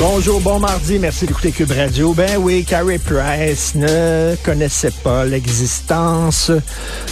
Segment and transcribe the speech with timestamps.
[0.00, 2.14] Bonjour, bon mardi, merci d'écouter Cube Radio.
[2.14, 6.52] Ben oui, Carrie Price ne connaissait pas l'existence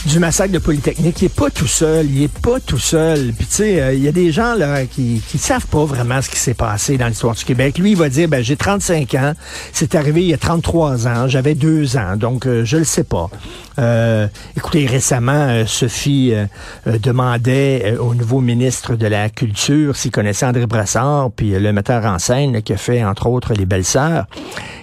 [0.05, 1.21] du massacre de Polytechnique.
[1.21, 3.33] Il est pas tout seul, il est pas tout seul.
[3.37, 6.23] Puis tu sais, euh, il y a des gens là qui qui savent pas vraiment
[6.23, 7.79] ce qui s'est passé dans l'histoire du Québec.
[7.79, 9.33] Lui, il va dire, ben j'ai 35 ans,
[9.73, 13.05] c'est arrivé il y a 33 ans, j'avais deux ans, donc euh, je le sais
[13.05, 13.31] pas.
[13.79, 16.47] Euh, écoutez, récemment, euh, Sophie euh,
[16.87, 21.73] euh, demandait euh, au nouveau ministre de la Culture s'il connaissait André Brassard, puis le
[21.73, 24.27] metteur en scène là, qui a fait, entre autres, Les Belles-Sœurs,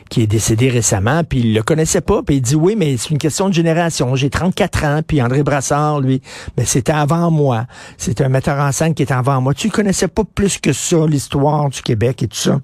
[0.09, 3.09] qui est décédé récemment, puis il le connaissait pas, puis il dit, oui, mais c'est
[3.09, 6.21] une question de génération, j'ai 34 ans, puis André Brassard, lui,
[6.55, 7.65] ben, c'était avant moi,
[7.97, 9.55] c'était un metteur en scène qui était avant moi.
[9.55, 12.59] Tu connaissais pas plus que ça, l'histoire du Québec et tout ça.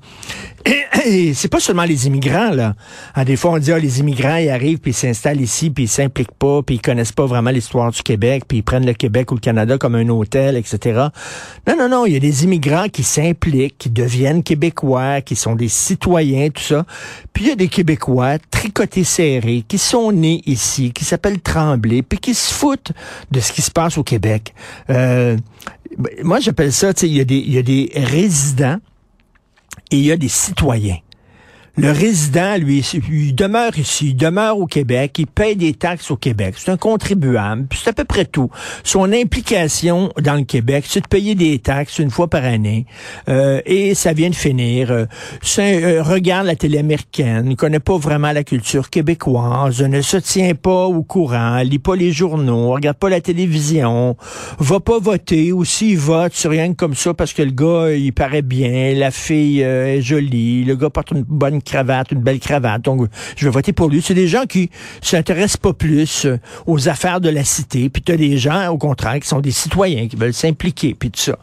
[0.65, 2.75] Et, et c'est pas seulement les immigrants, là.
[3.13, 5.85] Ah, des fois, on dit, ah, les immigrants, ils arrivent, puis ils s'installent ici, puis
[5.85, 8.93] ils s'impliquent pas, puis ils connaissent pas vraiment l'histoire du Québec, puis ils prennent le
[8.93, 11.07] Québec ou le Canada comme un hôtel, etc.
[11.67, 15.55] Non, non, non, il y a des immigrants qui s'impliquent, qui deviennent québécois, qui sont
[15.55, 16.85] des citoyens, tout ça.
[17.33, 22.01] Puis il y a des Québécois tricotés serrés, qui sont nés ici, qui s'appellent Tremblay,
[22.01, 22.91] puis qui se foutent
[23.31, 24.53] de ce qui se passe au Québec.
[24.89, 25.37] Euh,
[26.23, 28.77] moi, j'appelle ça, tu sais, il y, y a des résidents
[29.91, 30.97] et il y a des citoyens.
[31.81, 36.17] Le résident, lui, il demeure ici, il demeure au Québec, il paye des taxes au
[36.17, 36.55] Québec.
[36.57, 38.49] C'est un contribuable, puis c'est à peu près tout.
[38.83, 42.85] Son implication dans le Québec, c'est de payer des taxes une fois par année,
[43.29, 44.91] euh, et ça vient de finir.
[44.91, 45.05] Euh,
[45.59, 50.55] euh, regarde la télé américaine, ne connaît pas vraiment la culture québécoise, ne se tient
[50.55, 54.17] pas au courant, lit pas les journaux, regarde pas la télévision,
[54.57, 57.95] va pas voter, ou s'il vote, c'est rien que comme ça parce que le gars,
[57.95, 62.21] il paraît bien, la fille euh, est jolie, le gars porte une bonne cravate, une
[62.21, 64.01] belle cravate, donc je vais voter pour lui.
[64.01, 64.69] C'est des gens qui
[65.01, 68.77] s'intéressent pas plus euh, aux affaires de la cité, puis tu as des gens, au
[68.77, 71.37] contraire, qui sont des citoyens, qui veulent s'impliquer, puis tout ça.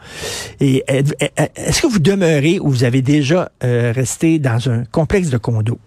[0.60, 5.38] Et est-ce que vous demeurez ou vous avez déjà euh, resté dans un complexe de
[5.38, 5.78] condos?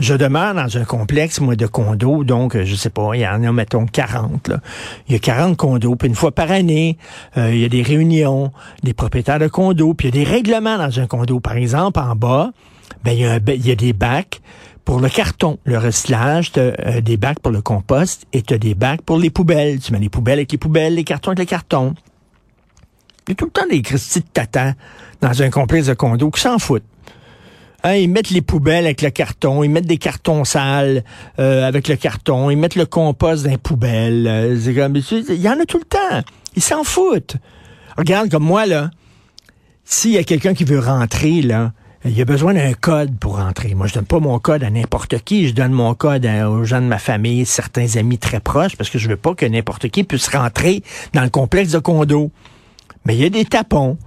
[0.00, 3.44] Je demeure dans un complexe, moi, de condos, donc, je sais pas, il y en
[3.44, 4.60] a, mettons, 40, là.
[5.06, 6.96] Il y a 40 condos, puis une fois par année,
[7.36, 8.50] euh, il y a des réunions
[8.82, 11.38] des propriétaires de condos, puis il y a des règlements dans un condo.
[11.40, 12.50] Par exemple, en bas,
[13.04, 14.40] ben, il y a, il y a des bacs
[14.84, 18.58] pour le carton, le recyclage, t'as, euh, des bacs pour le compost et tu as
[18.58, 19.78] des bacs pour les poubelles.
[19.80, 21.94] Tu mets les poubelles avec les poubelles, les cartons avec les cartons.
[23.28, 24.26] Il y a tout le temps des cristis de
[25.20, 26.82] dans un complexe de condos qui s'en foutent.
[27.82, 31.02] Hein, ils mettent les poubelles avec le carton, ils mettent des cartons sales
[31.38, 34.26] euh, avec le carton, ils mettent le compost dans les poubelles.
[34.26, 36.22] euh, c'est comme- il y en a tout le temps.
[36.56, 37.36] Ils s'en foutent.
[37.96, 38.90] Regarde comme moi, là.
[39.84, 41.72] S'il y a quelqu'un qui veut rentrer, là,
[42.04, 43.74] il y a besoin d'un code pour rentrer.
[43.74, 45.48] Moi, je donne pas mon code à n'importe qui.
[45.48, 48.98] Je donne mon code aux gens de ma famille, certains amis très proches, parce que
[48.98, 50.82] je veux pas que n'importe qui puisse rentrer
[51.12, 52.30] dans le complexe de condo.
[53.04, 53.98] Mais il y a des tapons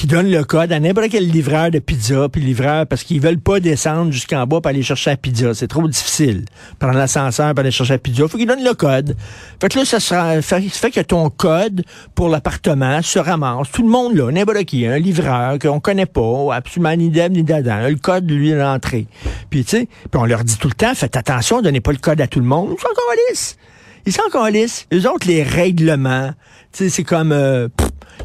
[0.00, 3.38] qui donnent le code à n'importe quel livreur de pizza, puis livreur, parce qu'ils veulent
[3.38, 5.52] pas descendre jusqu'en bas pour aller chercher la pizza.
[5.52, 6.46] C'est trop difficile.
[6.78, 8.26] Prendre l'ascenseur pour aller chercher la pizza.
[8.26, 9.14] Faut qu'ils donnent le code.
[9.60, 13.70] Fait que là, ça sera, fait, fait que ton code pour l'appartement se ramasse.
[13.72, 17.42] Tout le monde, là, n'importe qui, un livreur qu'on connaît pas, absolument ni d'Ève ni
[17.42, 17.86] d'Adam.
[17.86, 19.06] Le code, lui, d'entrée.
[19.50, 21.98] Puis, tu sais, puis on leur dit tout le temps, faites attention, donnez pas le
[21.98, 22.70] code à tout le monde.
[22.72, 23.58] Ils sont encore lisse.
[24.06, 24.86] Ils sont encore lisses.
[24.94, 26.30] Eux autres, les règlements,
[26.72, 27.32] tu sais, c'est comme...
[27.32, 27.68] euh,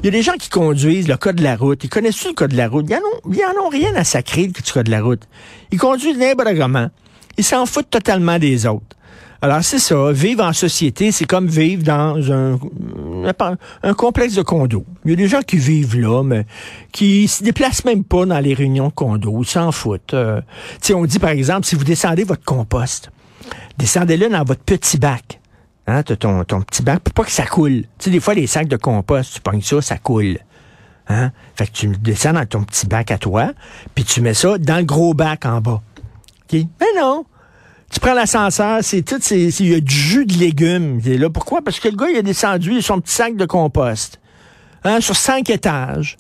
[0.02, 1.84] il y a des gens qui conduisent le code de la route.
[1.84, 2.86] Ils connaissent-tu le code de la route?
[2.90, 5.22] Ils en ont, rien à sacrer, du code de la route.
[5.72, 6.90] Ils conduisent n'importe comment.
[7.38, 8.96] Ils s'en foutent totalement des autres.
[9.42, 10.12] Alors, c'est ça.
[10.12, 12.58] Vivre en société, c'est comme vivre dans un,
[13.94, 14.86] complexe de condos.
[15.04, 16.46] Il y a des gens qui vivent là, mais
[16.92, 19.44] qui se déplacent même pas dans les réunions de condos.
[19.44, 20.14] Ils s'en foutent.
[20.14, 20.42] Euh,
[20.94, 23.12] on dit, par exemple, si vous descendez votre compost,
[23.78, 25.35] descendez-le dans votre petit bac.
[25.88, 27.84] Hein, t'as ton, ton petit bac pour pas que ça coule.
[28.00, 30.40] Tu sais, des fois, les sacs de compost, tu pognes ça, ça coule.
[31.08, 31.32] Hein?
[31.56, 33.52] Fait que tu descends dans ton petit bac à toi,
[33.94, 35.82] puis tu mets ça dans le gros bac en bas.
[36.44, 36.54] OK?
[36.54, 37.26] Mais non!
[37.92, 41.00] Tu prends l'ascenseur, c'est tout, il y a du jus de légumes.
[41.06, 41.30] Là.
[41.30, 41.62] Pourquoi?
[41.62, 44.20] Parce que le gars, il a descendu son petit sac de compost.
[44.84, 46.18] Hein, sur cinq étages.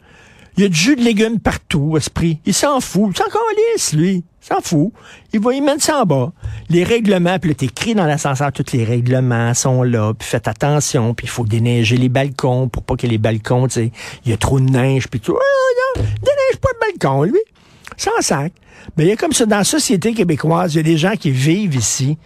[0.58, 2.40] Il y a du jus de légumes partout, esprit.
[2.46, 3.12] Il s'en fout.
[3.12, 4.24] Il s'en calisse, lui.
[4.42, 4.94] Il s'en fout.
[5.34, 6.32] Il va y mettre ça en bas.
[6.70, 11.14] Les règlements, puis là, t'écris dans l'ascenseur, tous les règlements sont là, puis faites attention,
[11.14, 13.92] puis il faut déneiger les balcons pour pas que les balcons, tu sais,
[14.24, 15.36] il y a trop de neige, puis tout.
[15.38, 17.40] Ah, non, déneige pas le balcon, lui.
[17.98, 18.54] Sans sac.
[18.96, 21.16] Mais il y a comme ça, dans la société québécoise, il y a des gens
[21.20, 22.18] qui vivent ici,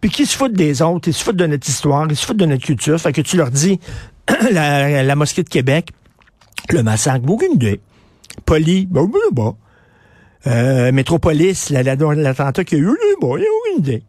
[0.00, 2.38] puis qui se foutent des autres, ils se foutent de notre histoire, ils se foutent
[2.38, 2.98] de notre culture.
[2.98, 3.78] Fait que tu leur dis,
[4.50, 5.90] la mosquée de Québec,
[6.72, 7.80] le massacre, aucune idée.
[8.46, 9.54] Poli, ben, ben, ben.
[10.46, 14.02] Euh, Métropolis, la- la- l'attentat qu'il y a eu, bon, il a aucune idée.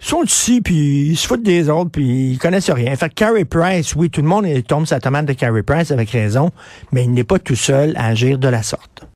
[0.00, 2.94] Ils sont ici, puis ils se foutent des autres, puis ils connaissent rien.
[2.96, 6.10] Fait que Carey Price, oui, tout le monde tombe sa tomate de Carey Price avec
[6.10, 6.50] raison,
[6.92, 9.06] mais il n'est pas tout seul à agir de la sorte.